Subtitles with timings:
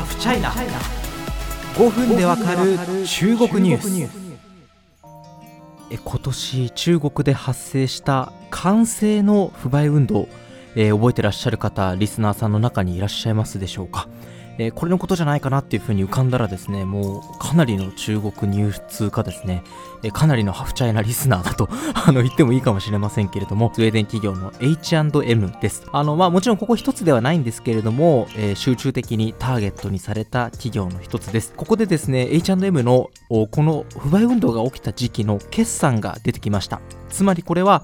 [0.00, 0.48] ハフチャイナ
[1.76, 4.10] 5分でわかる中国ニュース。
[5.90, 10.26] え今年中国で発生した完成の不買運動、
[10.74, 14.08] えー、覚えてらっしゃる方リスナーさんの中にいらっしゃいますでしょうか？
[14.60, 19.64] えー、これのことじゃないかなっていうふうに浮かんだらですね、もうかなりの中国流通かですね、
[20.02, 21.70] えー、かなりのハフチャイなリスナーだと
[22.06, 25.84] あの言ってもいいかもしれませんけれども、スウェーデン企業の H&M です。
[25.90, 31.54] あの、まあもちろんここ一つではないんですけれども、えー、集中的にターゲットにされた企業の一つです。
[31.56, 36.82] ここでですね、H&M のこの不買運動が起きた時期の決算が出てきました。
[37.08, 37.82] つまりこれは、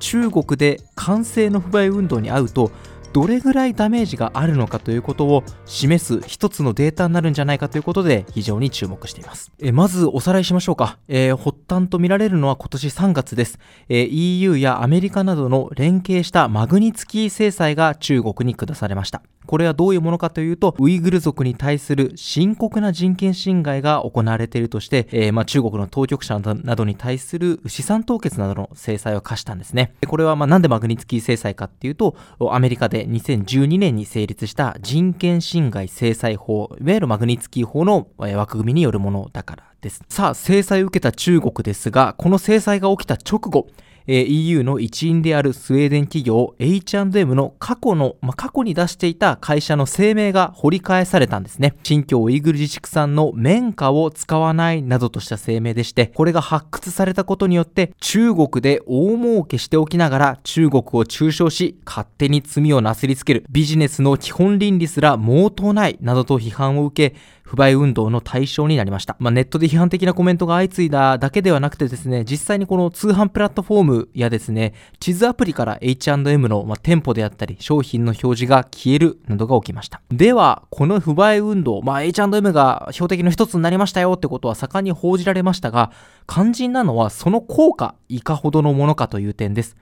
[0.00, 2.70] 中国で完成の不買運動に遭うと
[3.14, 9.52] どれぐらいダメージがあるのかということを示す一つのデータになるんじゃないかということで非常に注目しています。
[9.60, 19.22] えまずおさらいしましょうか、えー、発端と見られるのは今年3月です、えー、EU やアメリカなどの連携したマグニツキー制裁が中国に下されました。
[19.46, 29.94] これはどういうものかというと、ウイグル族に対する深刻な人権侵害が行われているとして、えー、まあ、中国の当局者などに対する資産凍結などの制裁を課したんですね。
[30.06, 32.16] これはまあなんでマグニツキー制裁かっていうと、
[32.50, 40.02] アメリカで2012年に成立した人権侵害制裁法、いわゆるマグニツキー法の枠組みによるものだからです。
[40.08, 43.68] さあ、制裁を受けた中国ですが、この制裁が起きた直後、
[44.06, 51.74] え EU の一員であるスウェーデン企業 H&M の過去の、まあ、過去に出していた会社の声明が掘り返されたんですね。
[51.82, 69.16] 新疆ウイグル自治区産の綿花を使わないなどとした声明でして、これが発掘されたことによって中国で大儲けしておきながら中国を中傷し、勝手に罪をなすりつけるビジネスの基本倫理すら毛頭ないなどと批判を受け、不買運動の対象になりました。
[69.18, 80.00] まあ、ネットで批判的なコメントが相次いだだけではなくてですね、実際にこの通販プラットフォームやですね、地図アプリから H&M の、まあ、店舗であったり、商品の表示が消えるなどが起きました。
[80.10, 85.92] では、この不買運動、まあ、H&M が標的の一つになりましたよってことは盛んに報じられましたが、
[86.26, 89.76] 肝心なのはその効果、いかほどのものかという点です。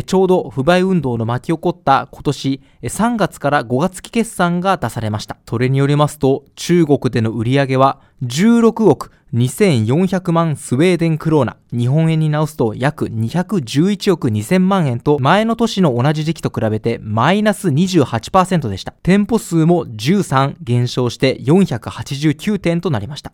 [0.00, 5.36] ちょうど不買運動の巻き起こった今年3月から5月期決算が出されました。
[5.46, 18.94] それによりますと、中国での売り上げは16億2400万スウェーデンクローナ、日本円に直すと約211億2000万円と前の年の同じ時期と比べてマイナス28%でした。
[19.02, 23.32] 店舗数も13減少して489店となりました。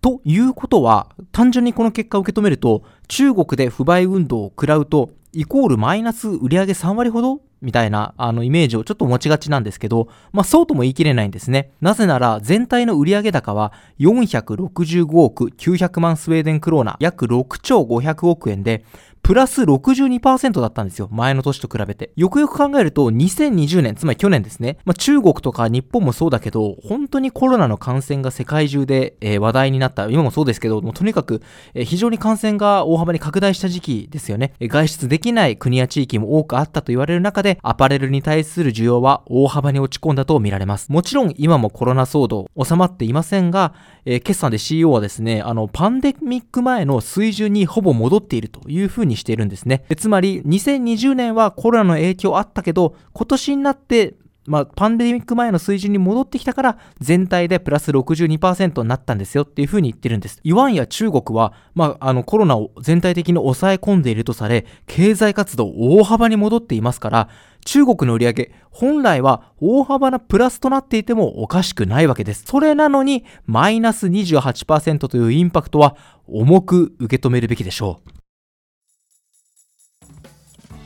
[0.00, 11.72] ということは、単純にこの結果を受け止めると、中国で不買運動を食らうと、イコールマイナス売上3割ほどみたいなあのイメージをちょっと持ちがちなんですけど、まあそうとも言い切れないんですね。
[11.80, 18.84] なぜなら全体の売上高は465億900万スウェーデンクローナ約6兆500億円で、
[19.22, 21.08] プラス62%だったんですよ。
[21.12, 22.12] 前の年と比べて。
[22.16, 24.78] よくよく考えると、2020年、つまり去年ですね。
[24.84, 30.08] まあ、中国とか日本もそうだけど、本当にコロナの感染が世界中で、えー、話題になった。
[30.08, 31.42] 今もそうですけど、もうとにかく、
[31.74, 34.54] えー、非常に感染が大幅に拡大した時期ですよね。
[34.60, 40.92] 外出できない国や地域も多くあったと言われる中で、でアパレルに対する需要は大幅に落ち込んだと見られます。
[40.92, 43.72] もちろん今もコロナ騒動収まっていませんが、
[44.04, 49.84] えー、決算で CEO はですね、あの、パンデミック前の水準にほぼ戻っているというふうにしているんですね。
[49.96, 54.14] つまり、2020年はコロナの影響あったけど、今年になって
[54.48, 60.40] まあ、パンデミック前の水準に戻ってきたから、全体でプラス62%になったんですよっていうふうに言ってるんです。
[60.42, 67.28] いわんや中国は、まあ、あの、コロナを全体的に抑え込んでいるとされ、経済活動大幅に戻っていますから、
[67.66, 72.44] 中国の売り上げ、本来は大幅なプラスとなっていてもおかしくないわけです。
[72.46, 78.27] それなのに、マイナス28%というインパクトは重く受け止めるべきでしょう。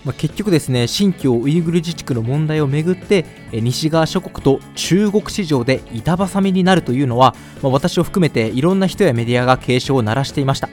[0.05, 10.69] まあ、結局ですね新疆ウイグル自治区の問題をめぐって西側諸国と中国市場で板挟みになるというのは、まあ、私を含めていろんな人やメディアが警鐘を鳴らしていました。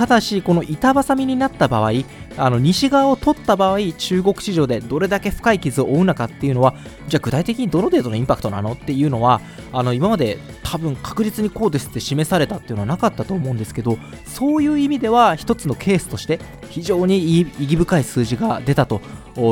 [0.00, 1.90] ただしこの板挟みになった場合
[2.38, 6.74] あの西側を取った場合中国市場でどれだけ深い傷を負うのかっていうのは
[7.06, 9.42] じゃあ具体的にどの程度のインパクトなのっていうのは
[9.74, 10.38] あの今まで
[10.70, 16.38] 多分確実にこうですって示されたっていうのはなかったと思うんですけどそういう意味では一つのケースとして
[16.68, 19.00] 非常に意義深い数字が出たと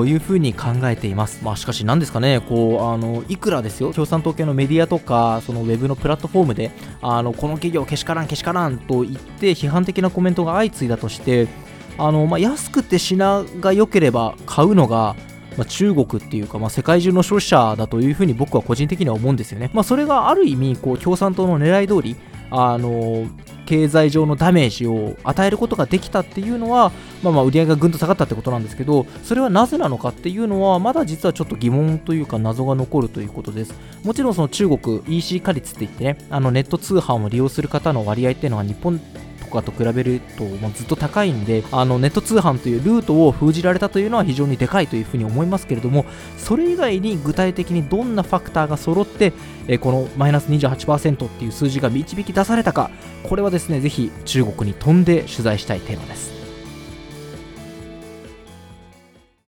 [0.06, 1.41] いうふうに考えています。
[1.43, 6.70] まあ、しかし何ですかね、こう、あの、いくらですよ、共産党系のメディアとか、そのウェブのプラットフォームで、
[7.00, 11.49] あの、この企業けしからんけしからんと言って批判的なコメントが相次いだとして、
[11.97, 15.17] あの、まあ、安くて品が良ければ買うのが、
[15.59, 19.71] まあ、中国っていうか、まあ、世界中の消費者だというふうに僕は個人的には思うんですよね。
[19.75, 22.17] まあ、それがある意味、こう、共産党の狙い通り、
[22.51, 23.27] あの、
[23.67, 26.91] 経済上のダメージを与えることができたっていうのは、
[27.23, 33.75] まあ、まあ売り上げがぐんと下がったってことなんですけどそれはなぜなのかっていうのはまだ実はちょっと疑問というか謎が残るということです
[34.05, 38.99] もちろんその中国 EC 化率って言ってねあのネット通販を利用する方の割合っていうのは日本
[39.49, 46.05] かと比べると、まあ、ずっと高いんであのネット通販というルートを封じられたというのは非常にでかいというふうに思いますけれども
[46.37, 49.33] それ以外に具体的にどんなファクターが揃って、
[49.67, 52.91] え、このマイナス28%っていう数字が導き出されたか
[53.23, 56.38] これはですねぜひ中国に飛んで取材したいテーマです。